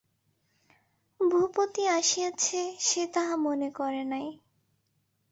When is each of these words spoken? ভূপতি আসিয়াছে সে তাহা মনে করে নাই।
ভূপতি 1.19 1.83
আসিয়াছে 1.89 2.59
সে 2.79 3.03
তাহা 3.13 3.35
মনে 3.45 3.69
করে 3.71 4.03
নাই। 4.03 4.27